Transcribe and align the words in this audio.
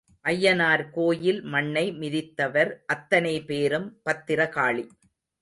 ஐயனார் 0.25 0.83
கோயில் 0.89 1.41
மண்ணை 1.43 1.83
மிதித்தவர் 1.91 2.71
அத்தனை 2.85 3.35
பேரும் 3.41 3.87
பத்திர 4.03 4.49
காளி. 4.49 4.85